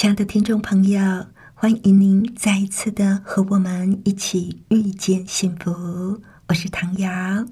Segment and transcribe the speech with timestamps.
[0.00, 6.22] 亲爱的听众朋友，欢迎您再一次的和我们一起遇见幸福。
[6.46, 7.44] 我是唐瑶，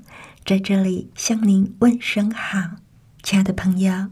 [0.45, 2.77] 在这里向您问声好，
[3.21, 4.11] 亲爱的朋友。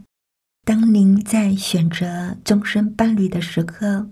[0.65, 4.09] 当您在选择终身伴侣的时刻，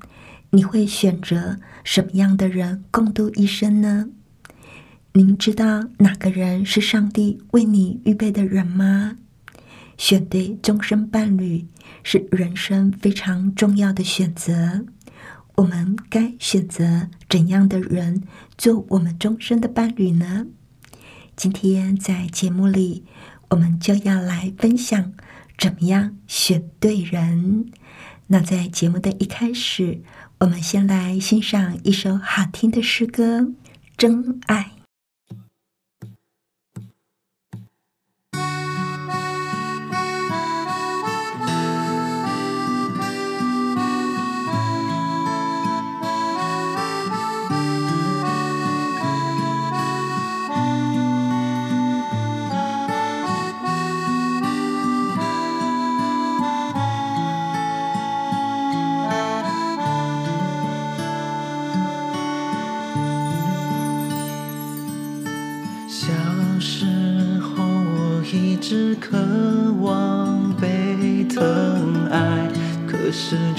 [0.51, 4.07] 你会选择什么样的人共度一生呢？
[5.11, 9.17] 您知道哪个人是上帝为你预备的人吗？
[10.03, 11.65] 选对终身伴侣
[12.03, 14.83] 是人生非常重要的选择。
[15.55, 18.21] 我们该选择怎样的人
[18.57, 20.47] 做我们终身的伴侣呢？
[21.37, 23.05] 今天在节目里，
[23.51, 25.13] 我们就要来分享。
[25.57, 27.71] 怎么样选对人？
[28.27, 30.01] 那在节目的一开始，
[30.39, 33.39] 我们先来欣赏一首好听的诗歌
[33.95, 34.73] 《真爱》。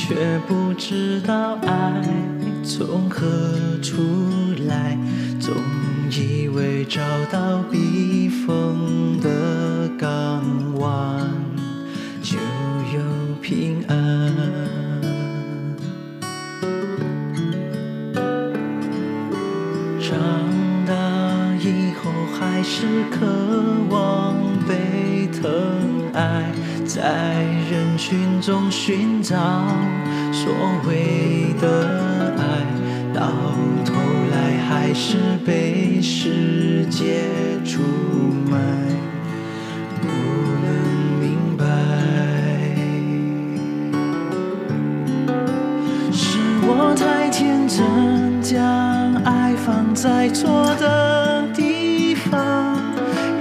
[0.06, 2.02] 却不知道爱
[2.62, 3.26] 从何
[3.82, 4.03] 处
[4.69, 4.98] 来，
[5.41, 5.54] 总
[6.10, 7.00] 以为找
[7.32, 10.44] 到避风的港
[10.78, 11.32] 湾
[12.20, 13.00] 就有
[13.41, 13.97] 平安。
[19.98, 20.21] 长
[20.86, 20.92] 大
[21.62, 23.26] 以后还是渴
[23.88, 24.36] 望
[24.69, 26.53] 被疼爱。
[26.86, 29.34] 在人群中寻找
[30.32, 30.52] 所
[30.86, 31.66] 谓的
[32.36, 32.44] 爱，
[33.14, 33.22] 到
[33.82, 33.94] 头
[34.30, 37.24] 来还是被世界
[37.64, 37.80] 出
[38.50, 38.58] 卖，
[40.02, 40.08] 不
[40.60, 40.66] 能
[41.18, 41.64] 明白，
[46.12, 48.60] 是我太天真，将
[49.24, 52.76] 爱放在错的地方，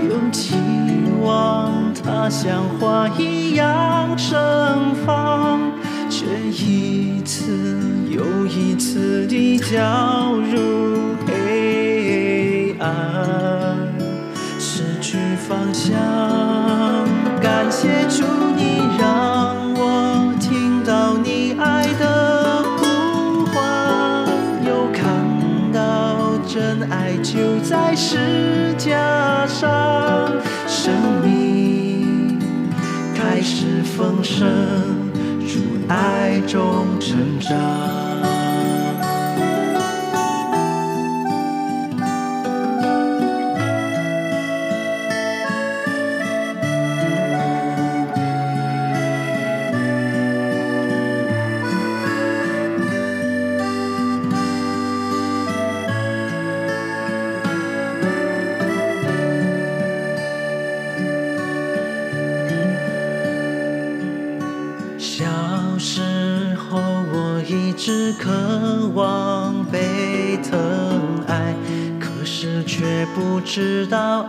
[0.10, 0.56] 用期
[1.22, 1.74] 望。
[2.06, 4.36] 它像花一样盛
[5.06, 5.53] 放，
[6.66, 7.44] 一次
[8.10, 13.78] 又一次地掉入黑暗，
[14.58, 15.94] 失去方向。
[17.42, 18.24] 感谢主，
[18.56, 24.26] 你让我听到你爱的呼唤，
[24.66, 25.04] 又看
[25.74, 30.32] 到真爱就在石架上，
[30.66, 30.94] 生
[31.24, 32.40] 命。
[33.14, 34.48] 开始丰盛，
[35.94, 38.13] 爱中成长。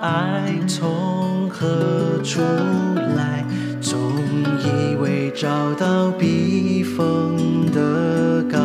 [0.04, 2.42] 爱从何处
[3.16, 3.42] 来。
[3.80, 3.98] 总
[4.60, 8.60] 以为找到避风的港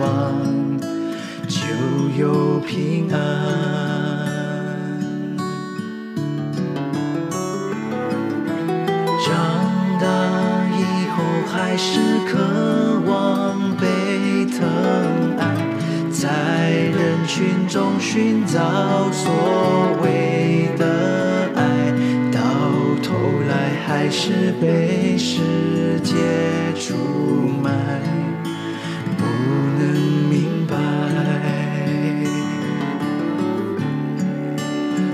[0.00, 0.06] 湾
[1.48, 1.58] 就
[2.18, 3.16] 有平安。
[9.24, 9.28] 长
[9.98, 10.04] 大
[10.76, 11.16] 以后
[11.50, 11.98] 还是
[12.28, 12.36] 渴
[13.10, 13.86] 望被。
[14.58, 14.62] 疼
[15.38, 15.42] 爱，
[16.10, 18.58] 在人群中寻找
[19.12, 19.30] 所
[20.02, 20.35] 谓
[20.76, 21.92] 的爱，
[22.32, 22.40] 到
[23.02, 23.14] 头
[23.48, 26.14] 来还是被世界
[26.78, 26.94] 出
[27.62, 27.70] 卖，
[29.16, 29.24] 不
[29.78, 29.84] 能
[30.28, 30.76] 明白，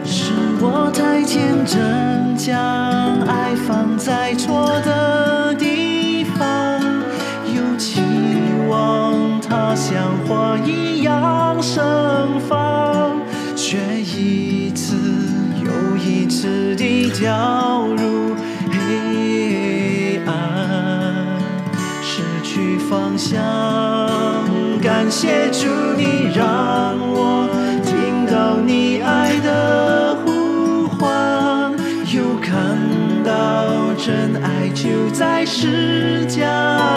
[0.05, 4.32] 是我太天真，将爱放在
[25.03, 25.67] 感谢主，
[25.97, 27.49] 你让我
[27.85, 31.73] 听到你爱的呼唤，
[32.15, 32.79] 又看
[33.25, 36.47] 到真爱就在石架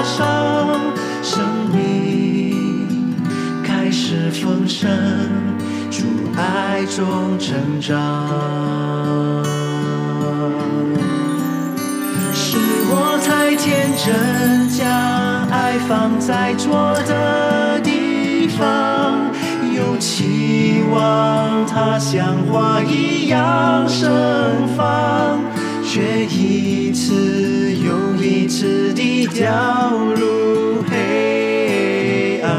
[0.03, 0.79] 上，
[1.23, 1.43] 生
[1.73, 3.17] 命
[3.63, 4.87] 开始丰盛，
[5.89, 6.03] 主
[6.37, 7.97] 爱中成长。
[12.35, 12.55] 是
[12.87, 14.87] 我太天真，将
[15.49, 17.74] 爱放在错的
[18.57, 19.31] 方，
[19.75, 24.09] 又期望它像花一样盛
[24.75, 25.39] 放，
[25.83, 29.45] 却一次又一次地掉
[30.15, 32.49] 入黑暗，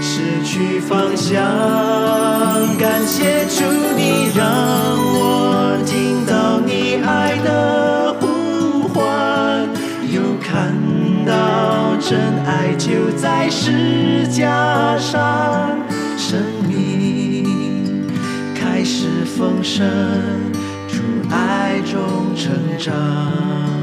[0.00, 1.42] 失去方向。
[2.78, 3.64] 感谢主，
[3.96, 4.44] 你让
[5.14, 5.15] 我
[12.78, 15.78] 就在石架上，
[16.16, 16.38] 生
[16.68, 18.06] 命
[18.54, 19.86] 开始丰盛，
[20.86, 23.75] 主爱中成长。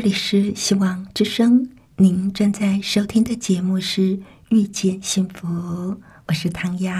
[0.00, 4.16] 这里是希望之声，您正在收听的节目是
[4.48, 5.48] 《遇见幸福》，
[6.28, 6.94] 我是唐瑶。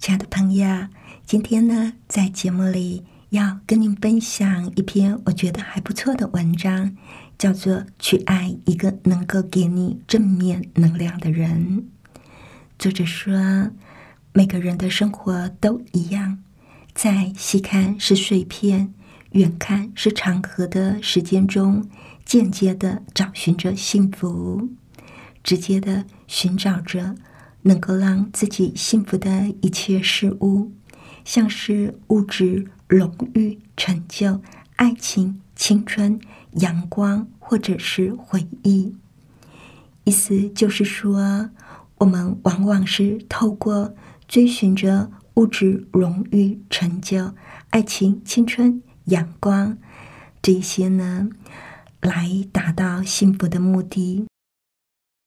[0.00, 0.88] 亲爱的朋友，
[1.26, 6.96] 今天呢，在节目里要跟您分享一篇我觉得还不错的文章，
[7.36, 11.84] 叫做《去爱一个能够给你正面能量的人》。
[12.78, 13.70] 作者说，
[14.32, 16.42] 每个人的生活都一样，
[16.94, 18.94] 在细看是碎片。
[19.32, 21.86] 远看是长河的时间中，
[22.24, 24.70] 间接的找寻着幸福，
[25.44, 27.14] 直接的寻找着
[27.62, 30.72] 能够让自己幸福的一切事物，
[31.24, 34.40] 像是物质、荣誉、成就、
[34.76, 36.18] 爱情、青春、
[36.52, 38.96] 阳光，或者是回忆。
[40.04, 41.50] 意思就是说，
[41.98, 43.94] 我们往往是透过
[44.26, 47.34] 追寻着物质、荣誉、成就、
[47.70, 48.82] 爱情、青春。
[49.08, 49.76] 阳光，
[50.40, 51.28] 这些呢，
[52.00, 54.26] 来达到幸福的目的。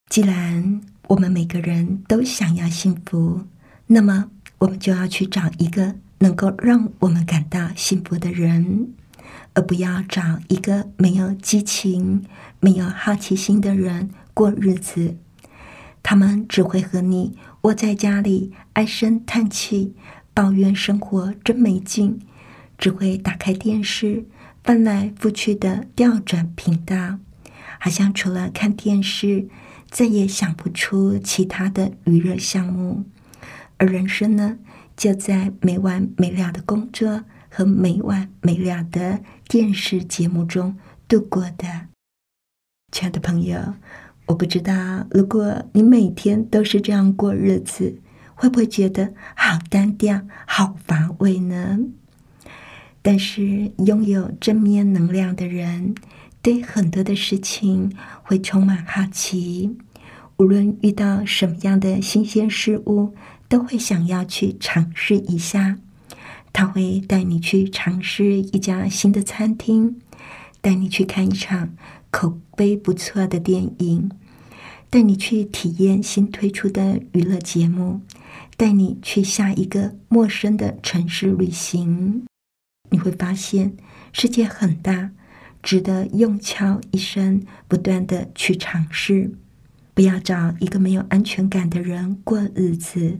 [0.09, 3.45] 既然我们每个人都想要幸福，
[3.87, 4.29] 那么
[4.59, 8.93] 我们就要去找一个能够让我们感到幸福的人，
[9.53, 12.25] 而不要找一个没有激情、
[12.59, 15.17] 没有好奇心的人过日子。
[16.03, 19.95] 他们只会和你窝在家里唉声叹气，
[20.33, 22.19] 抱怨生活真没劲。
[22.81, 24.25] 只会打开电视，
[24.63, 27.19] 翻来覆去的调转频道，
[27.79, 29.47] 好像除了看电视，
[29.91, 33.05] 再也想不出其他的娱乐项目。
[33.77, 34.57] 而人生呢，
[34.97, 40.75] 就在没完没了的工作和没完没了的电视节目中
[41.07, 41.87] 度过的。
[42.91, 43.75] 亲爱的朋友，
[44.25, 48.01] 我不知道，如果你每天都是这样过日子，
[48.33, 51.77] 会不会觉得好单调、好乏味呢？
[53.01, 55.95] 但是，拥有正面能量的人，
[56.41, 57.91] 对很多的事情
[58.23, 59.75] 会充满好奇。
[60.37, 63.13] 无论遇到什么样的新鲜事物，
[63.47, 65.77] 都会想要去尝试一下。
[66.53, 69.99] 他会带你去尝试一家新的餐厅，
[70.61, 71.73] 带你去看一场
[72.11, 74.11] 口碑不错的电影，
[74.89, 78.01] 带你去体验新推出的娱乐节目，
[78.57, 82.23] 带你去下一个陌生的城市旅行。
[82.91, 83.75] 你会发现
[84.13, 85.11] 世界很大，
[85.63, 89.31] 值得用敲一生，不断的去尝试。
[89.93, 93.19] 不要找一个没有安全感的人过日子，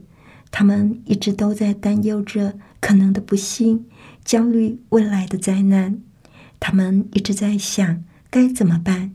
[0.50, 3.86] 他们一直都在担忧着可能的不幸，
[4.24, 6.00] 焦虑未来的灾难。
[6.60, 9.12] 他们一直在想该怎么办，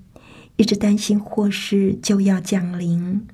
[0.56, 3.26] 一直担心祸事就要降临。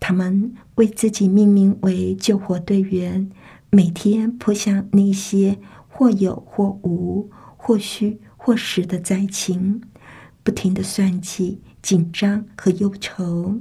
[0.00, 3.30] 他们为自己命名为救火队员，
[3.70, 5.58] 每天扑向那些。
[5.96, 9.80] 或有或无，或虚或实的灾情，
[10.42, 13.60] 不停的算计、紧张和忧愁。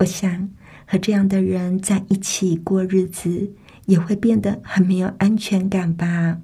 [0.00, 0.50] 我想
[0.86, 3.54] 和这样的人在一起过日子，
[3.86, 6.42] 也会变得很没有安全感吧。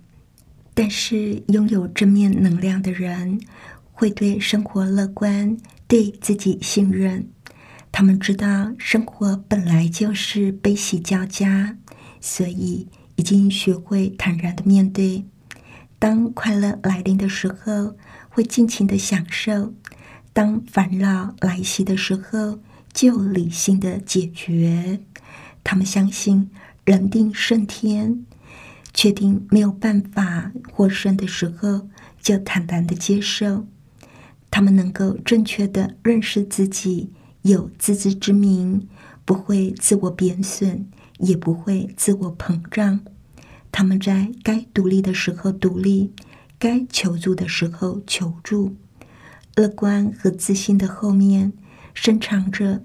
[0.72, 3.38] 但是拥有正面能量的人，
[3.92, 7.28] 会对生活乐观，对自己信任。
[7.92, 11.76] 他们知道生活本来就是悲喜交加，
[12.22, 15.24] 所以已经学会坦然的面对。
[15.98, 17.96] 当快乐来临的时候，
[18.28, 19.72] 会尽情的享受；
[20.32, 22.58] 当烦恼来袭的时候，
[22.92, 25.00] 就理性的解决。
[25.62, 26.50] 他们相信
[26.84, 28.24] 人定胜天，
[28.92, 31.88] 确定没有办法获胜的时候，
[32.20, 33.66] 就坦然的接受。
[34.50, 37.10] 他们能够正确的认识自己。
[37.42, 38.88] 有自知之明，
[39.26, 40.86] 不会自我贬损，
[41.18, 43.00] 也不会自我膨胀。
[43.70, 46.12] 他们在该独立的时候独立，
[46.58, 48.76] 该求助的时候求助。
[49.56, 51.52] 乐观和自信的后面，
[51.92, 52.82] 深藏着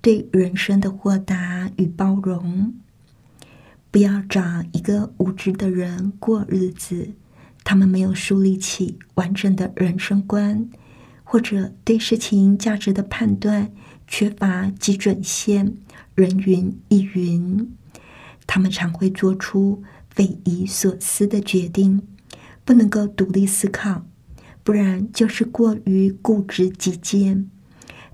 [0.00, 2.74] 对人生的豁达与包容。
[3.90, 4.40] 不要找
[4.72, 7.10] 一个无知的人过日子，
[7.64, 10.68] 他们没有树立起完整的人生观，
[11.24, 13.72] 或者对事情价值的判断。
[14.06, 15.76] 缺乏基准线，
[16.20, 17.72] 人云亦云。
[18.46, 22.02] 他们常会做出匪夷所思的决定，
[22.62, 24.04] 不能够独立思考，
[24.62, 27.48] 不然就是过于固执己见。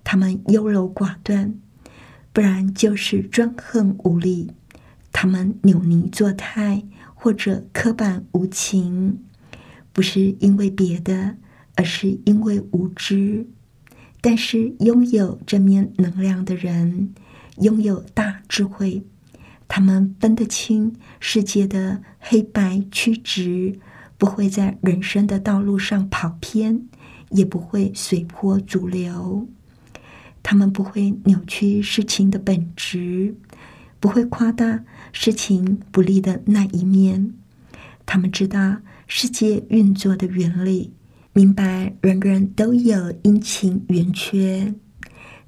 [0.04, 1.58] 他们优柔寡断，
[2.32, 4.52] 不然就是专横无理。
[5.12, 6.84] 他们扭捏作态，
[7.14, 9.24] 或者刻板无情，
[9.92, 11.38] 不是因为别的，
[11.74, 13.48] 而是因为无知。
[14.20, 17.14] 但是，拥有正面能量的人，
[17.58, 19.02] 拥有大智慧，
[19.66, 23.78] 他们分得清世界的黑白曲直，
[24.18, 26.86] 不会在人生的道路上跑偏，
[27.30, 29.48] 也不会随波逐流。
[30.42, 33.34] 他们不会扭曲事情的本质，
[33.98, 37.34] 不会夸大事情不利的那一面。
[38.04, 38.76] 他们知道
[39.08, 40.92] 世界运作的原理。
[41.32, 44.72] 明白，人人都有阴晴圆缺，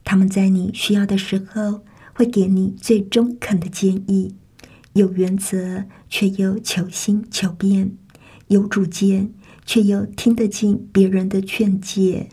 [0.05, 1.85] 他们在你需要的时候
[2.19, 4.35] 会给你最中肯的建议，
[4.95, 7.93] 有原则却又求新求变，
[8.49, 9.33] 有主见
[9.65, 12.29] 却又听得进别人的劝解。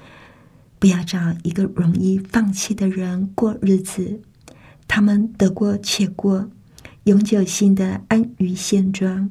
[0.79, 4.21] 不要找一个容易放弃的人过日子，
[4.87, 6.49] 他们得过且过，
[7.03, 9.29] 永久性的安于现状，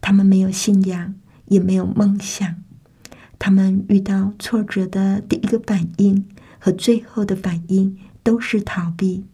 [0.00, 2.54] 他们没有信仰，也没有梦想。
[3.40, 6.28] 他们遇到挫折的第一个反应
[6.60, 9.24] 和最后的反应都是逃避。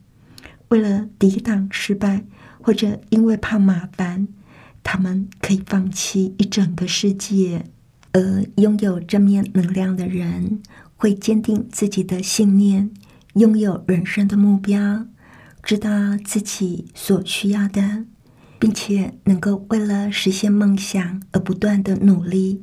[0.72, 2.24] 为了抵挡失败，
[2.62, 4.26] 或者因为怕麻烦，
[4.82, 7.66] 他们可以放弃一整个世界。
[8.14, 10.62] 而拥有正面能量的人，
[10.96, 12.90] 会坚定自己的信念，
[13.34, 15.06] 拥有人生的目标，
[15.62, 18.06] 知道自己所需要的，
[18.58, 22.62] 并且能够为了实现梦想而不断的努力。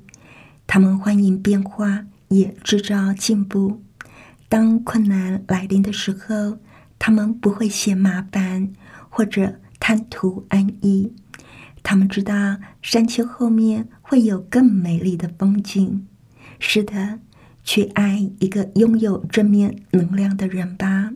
[0.65, 3.83] 他们欢迎变化，也制造进步。
[4.47, 6.57] 当困难来临的时候，
[6.99, 8.71] 他们不会嫌麻烦，
[9.09, 11.13] 或者贪图安逸。
[11.81, 16.05] 他们知道山丘后面会有更美丽的风景。
[16.59, 17.19] 是的，
[17.63, 21.11] 去爱一个拥有正面能量的人吧。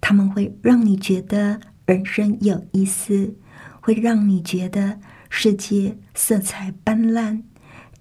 [0.00, 3.34] 他们会让你觉得人生有意思，
[3.80, 7.42] 会让你觉得世界色彩斑斓。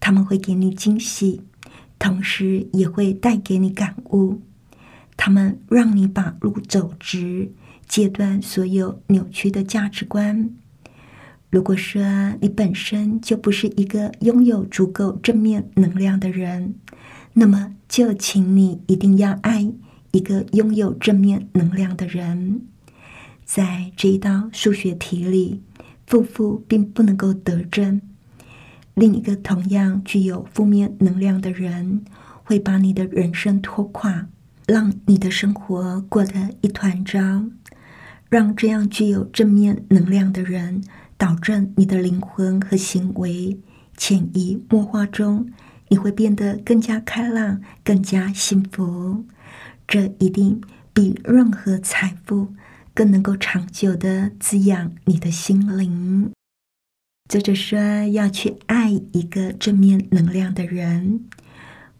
[0.01, 1.41] 他们会给你惊喜，
[1.97, 4.41] 同时也会带给你感悟。
[5.17, 7.51] 他们让你把路走直，
[7.87, 10.49] 戒断所有扭曲的价值观。
[11.49, 16.75] 如果说你本身就不是一个拥有足够正面能量的人，
[17.33, 19.71] 那么就请你一定要爱
[20.11, 22.61] 一个拥有正面能量的人。
[23.45, 25.61] 在这一道数学题里，
[26.05, 28.01] 负负并不能够得正。
[28.93, 32.03] 另一个同样具有负面能量的人，
[32.43, 34.27] 会把你的人生拖垮，
[34.67, 37.19] 让你的生活过得一团糟。
[38.29, 40.83] 让这样具有正面能量的人
[41.17, 43.57] 导正你的灵魂和行为，
[43.95, 45.47] 潜移默化中，
[45.89, 49.23] 你会变得更加开朗，更加幸福。
[49.87, 50.59] 这一定
[50.93, 52.53] 比任何财富
[52.93, 56.31] 更能够长久的滋养你的心灵。
[57.29, 57.79] 作者说
[58.11, 61.25] 要去爱一个正面能量的人，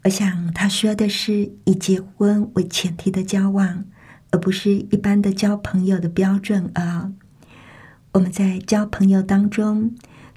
[0.05, 3.85] 我想他说的是以结婚为前提的交往，
[4.29, 7.12] 而不是一般的交朋友的标准啊。
[8.12, 9.95] 我们在交朋友当中，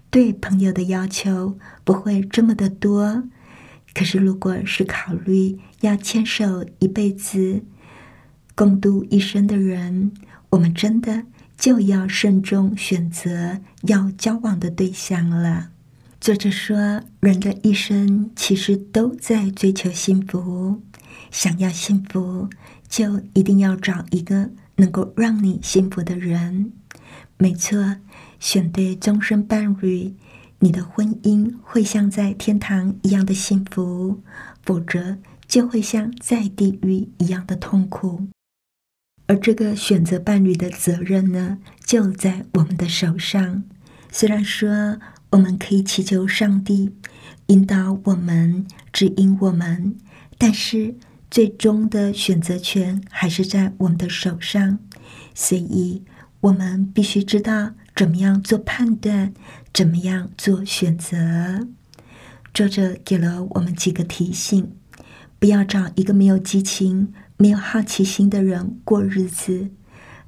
[0.08, 3.24] 对朋友的要求不会这么的多，
[3.92, 7.62] 可是如果是考虑要牵手一辈子、
[8.54, 10.12] 共度一生的人，
[10.48, 11.24] 我们真的
[11.58, 15.72] 就要慎重选择要交往的对象了。
[16.20, 20.82] 作者说，人的一生其实都在追求幸福，
[21.30, 22.50] 想要幸福，
[22.88, 26.72] 就一定要找一个能够让你幸福的人。
[27.38, 27.96] 没错，
[28.40, 30.16] 选对终身伴侣，
[30.58, 34.20] 你的婚姻会像在天堂一样的幸福；
[34.64, 38.26] 否则，就会像在地狱一样的痛苦。
[39.28, 43.62] 而这个选择伴侣的责任呢，就在我们的手上。
[44.10, 44.98] 虽然说
[45.30, 46.90] 我们可以祈求上帝
[47.46, 49.96] 引导我们、指引我们，
[50.36, 50.94] 但是
[51.30, 54.78] 最终的选择权还是在我们的手上。
[55.34, 56.02] 所以。
[56.40, 59.34] 我们必须知道怎么样做判断，
[59.74, 61.66] 怎么样做选择。
[62.54, 64.70] 作者给了我们几个提醒：
[65.40, 69.70] 不要找一个没有激情、没有好奇心的人过日子，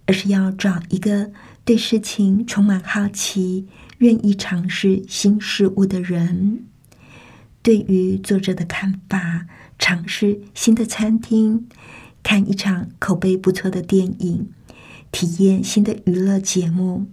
[0.06, 1.30] 而是要找一个
[1.64, 3.68] 对事情充满好奇、
[4.00, 6.64] 愿意尝试新事物的人。
[7.62, 9.46] 对于作者的看法，
[9.78, 11.68] 尝试新的餐厅，
[12.22, 14.50] 看一场口碑不错的电影。
[15.12, 17.06] 体验新的娱乐节目，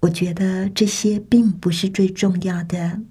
[0.00, 3.02] 我觉得这些并不是最重要的。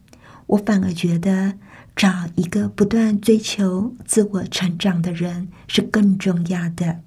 [0.47, 1.55] 我反而觉得
[1.95, 7.01] 找一个不断追求自我成长的人是更重要的。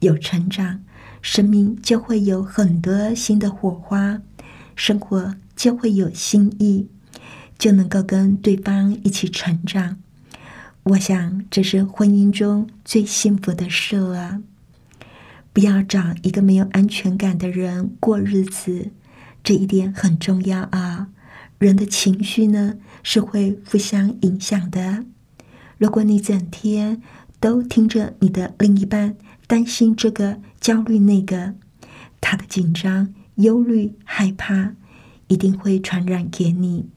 [0.00, 0.84] 有成长，
[1.22, 4.20] 生命就会有很多新的火花，
[4.76, 6.88] 生活就会有新意，
[7.58, 9.98] 就能够跟对方一起成长。
[10.84, 14.40] 我想，这是婚姻中最幸福的事了。
[15.52, 18.90] 不要找一个没有安全感的人过日子，
[19.42, 21.08] 这一点很重要啊！
[21.58, 25.04] 人的情绪呢是会互相影响的。
[25.78, 27.00] 如果你整天
[27.40, 31.54] 都听着你的另一半担心这个、焦虑那个，
[32.20, 34.74] 他的紧张、忧虑、害怕
[35.28, 36.90] 一定会传染给你。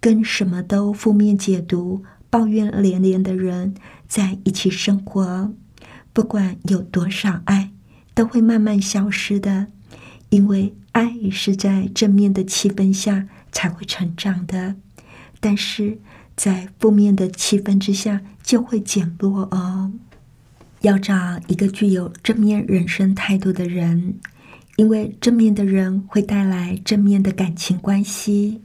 [0.00, 3.74] 跟什么都负面解读、抱怨连连的人
[4.08, 5.52] 在一起生活，
[6.12, 7.70] 不管有多少爱。
[8.16, 9.66] 都会慢慢消失的，
[10.28, 14.76] 因为爱是在正面的气氛下才会成长的，
[15.40, 15.98] 但是
[16.36, 19.90] 在负面的气氛之下就会减弱哦。
[20.82, 24.20] 要找一个具有正面人生态度的人，
[24.76, 28.60] 因为正面的人会带来正面的感情关系，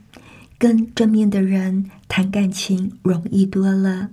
[0.58, 4.10] 跟正面的人谈感情容易多了，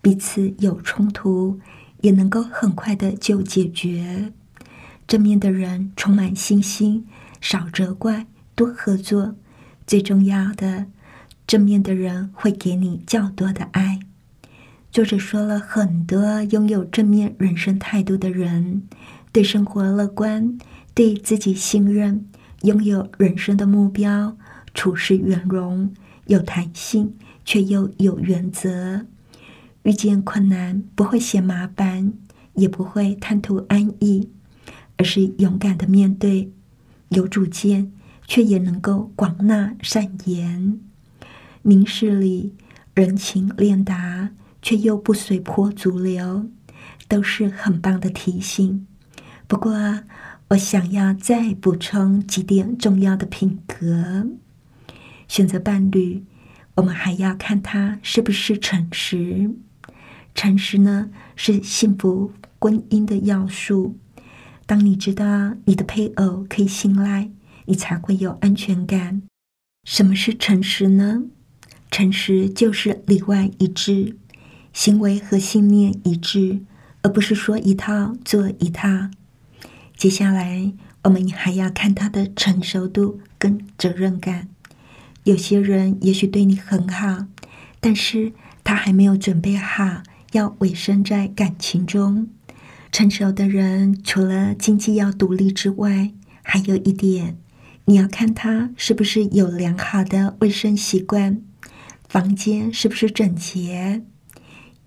[0.00, 1.58] 彼此有冲突
[2.02, 4.32] 也能够很快的就解决。
[5.08, 7.06] 正面的人充满信心，
[7.40, 9.34] 少责怪，多合作。
[9.84, 10.86] 最重要的，
[11.44, 13.98] 正面的人会给你较多的爱。
[14.92, 18.82] 作者说了很多拥有正面人生态度的人，
[19.32, 20.56] 对生活乐观，
[20.94, 22.28] 对自己信任，
[22.62, 24.36] 拥有人生的目标，
[24.74, 25.92] 处事圆融，
[26.26, 29.06] 有弹性，却又有原则。
[29.82, 32.12] 遇见困难不会嫌麻烦，
[32.54, 34.30] 也不会贪图安逸。
[34.98, 36.52] 而是勇敢的面对，
[37.08, 37.92] 有主见，
[38.28, 40.78] 却也能够广纳善言，
[41.62, 42.54] 明事理，
[42.94, 46.46] 人情练达，却又不随波逐流，
[47.08, 48.86] 都是很棒的提醒。
[49.48, 50.04] 不过啊，
[50.52, 54.26] 我想要再补充几点重要的品格。
[55.26, 56.24] 选择伴侣，
[56.74, 59.50] 我们还要看他是不是诚实。
[60.34, 63.96] 诚实呢，是幸福婚姻的要素。
[64.66, 67.30] 当你知道你的配偶可以信赖，
[67.64, 69.22] 你才会有安全感。
[69.84, 71.22] 什么是诚实呢？
[71.90, 74.18] 诚实就是里外一致，
[74.74, 76.60] 行为和信念一致，
[77.00, 79.08] 而不是说一套做一套。
[80.02, 80.72] 接下来，
[81.04, 84.48] 我们还要看他的成熟度跟责任感。
[85.22, 87.26] 有些人也许对你很好，
[87.78, 88.32] 但是
[88.64, 92.26] 他还没有准备好要委身在感情中。
[92.90, 96.10] 成熟的人除了经济要独立之外，
[96.42, 97.36] 还有一点，
[97.84, 101.40] 你要看他是不是有良好的卫生习惯，
[102.08, 104.02] 房间是不是整洁。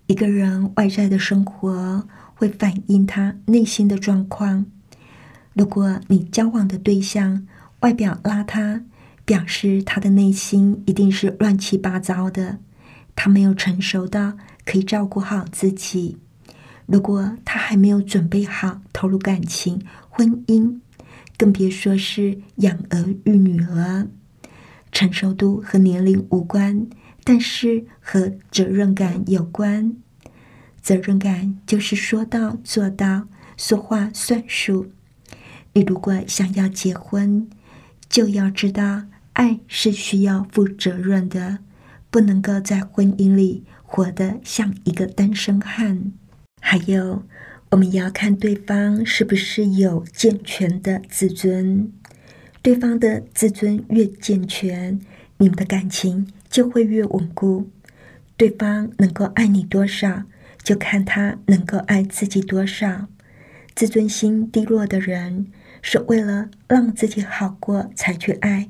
[0.08, 4.66] 一个人外在的生活会反映他内心的状况。
[5.56, 7.46] 如果你交往的对象
[7.80, 8.82] 外表邋遢，
[9.24, 12.58] 表示他的内心一定是乱七八糟的，
[13.14, 16.18] 他没有成熟到可以照顾好自己。
[16.84, 20.78] 如果他还没有准备好投入感情、婚姻，
[21.38, 24.08] 更别说是养儿育女了。
[24.92, 26.86] 成熟度和年龄无关，
[27.24, 29.96] 但是和责任感有关。
[30.82, 34.90] 责任感就是说到做到，说话算数。
[35.76, 37.50] 你如果想要结婚，
[38.08, 39.02] 就要知道
[39.34, 41.58] 爱是需要负责任的，
[42.08, 46.12] 不能够在婚姻里活得像一个单身汉。
[46.62, 47.24] 还有，
[47.72, 51.92] 我们要看对方是不是有健全的自尊。
[52.62, 54.98] 对方的自尊越健全，
[55.36, 57.68] 你们的感情就会越稳固。
[58.38, 60.22] 对方能够爱你多少，
[60.62, 63.08] 就看他能够爱自己多少。
[63.74, 65.48] 自尊心低落的人。
[65.88, 68.68] 是为了让自己好过才去爱，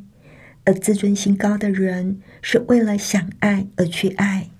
[0.65, 4.51] 而自尊心高的人是为了想爱而去爱。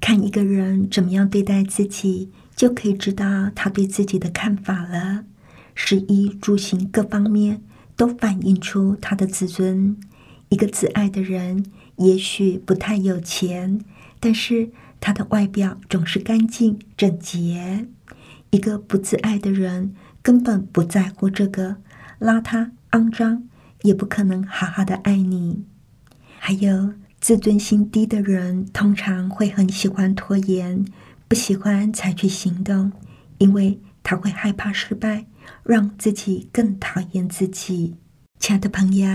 [0.00, 5.24] 看一个人怎么样对待自己，就可以知道他对自己的看法了。
[5.76, 7.62] 食衣住行各方面
[7.96, 9.96] 都反映出他的自尊。
[10.48, 11.66] 一个自爱的人，
[11.98, 13.80] 也许不太有钱，
[14.18, 17.86] 但是他的外表总是干净整洁。
[18.50, 21.76] 一个不自爱的人，根本不在乎这个。
[22.22, 23.48] 邋遢、肮脏，
[23.82, 25.64] 也不可能好好的爱你。
[26.38, 30.84] 还有自尊心低的人，通常会很喜欢拖延，
[31.26, 32.92] 不喜欢采取行动，
[33.38, 35.26] 因为他会害怕失败，
[35.64, 37.96] 让自己更讨厌自己。
[38.38, 39.08] 亲爱的朋友，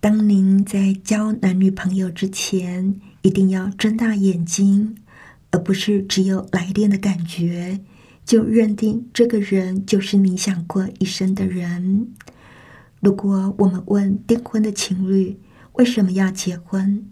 [0.00, 4.96] 当您在交男女朋友之前，一定要睁大眼睛，
[5.52, 7.80] 而不是只有来电的感觉。
[8.26, 12.08] 就认定这个人就是你想过一生的人。
[13.00, 15.38] 如果我们问订婚的情侣
[15.74, 17.08] 为什么要结婚，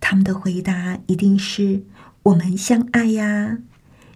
[0.00, 1.82] 他们的回答一定是
[2.22, 3.58] 我们相爱呀。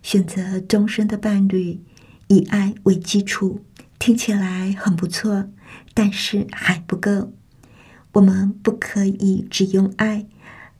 [0.02, 1.80] 选择终身的伴侣，
[2.28, 3.60] 以爱为基础，
[3.98, 5.50] 听起来很不错，
[5.92, 7.32] 但是还不够。
[8.12, 10.26] 我们不可以只用爱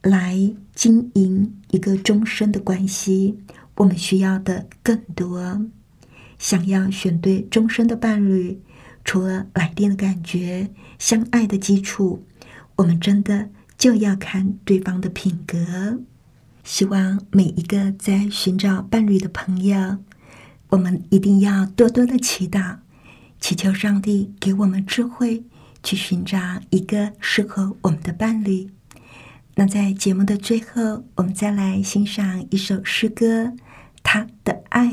[0.01, 3.37] 来经营一个终身的关系。
[3.75, 5.65] 我们需要的更多。
[6.37, 8.59] 想要选对终身的伴侣，
[9.05, 12.23] 除了来电的感觉、相爱的基础，
[12.77, 15.99] 我们真的就要看对方的品格。
[16.63, 19.97] 希望每一个在寻找伴侣的朋友，
[20.69, 22.77] 我们一定要多多的祈祷，
[23.39, 25.43] 祈求上帝给我们智慧，
[25.83, 26.37] 去寻找
[26.69, 28.69] 一个适合我们的伴侣。
[29.55, 33.43] 那在节目的最后，我们再来欣赏一首诗歌，
[34.01, 34.87] 《他的爱》。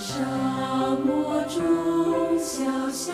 [0.00, 0.16] 沙
[1.04, 3.12] 漠中小小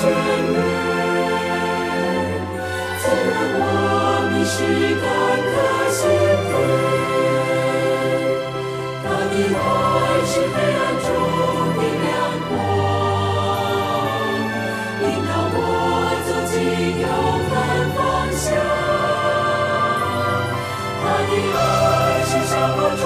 [0.00, 0.54] 全面
[3.00, 3.60] 滋润我
[4.30, 4.56] 迷失
[5.02, 5.04] 感
[5.42, 5.56] 的
[5.90, 6.00] 心
[6.46, 6.50] 扉，
[9.02, 9.60] 他的爱
[10.24, 11.06] 是黑暗中
[11.74, 12.06] 的亮
[12.48, 12.50] 光，
[15.02, 15.56] 引导我
[16.26, 16.54] 走进
[17.02, 17.04] 永
[17.50, 17.52] 恒
[17.96, 17.98] 方
[18.30, 18.46] 向，
[21.02, 21.60] 他的爱
[22.24, 23.02] 是沙漠中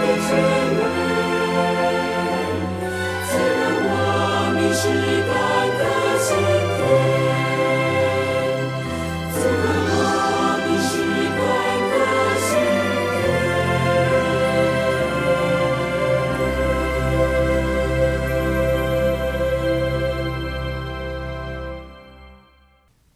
[0.00, 0.28] 的全
[0.74, 1.05] 面。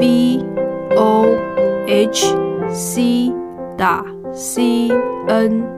[0.00, 0.44] v
[0.96, 1.26] o
[1.86, 2.34] h
[2.70, 3.32] c
[3.76, 4.90] 打 c
[5.28, 5.73] n。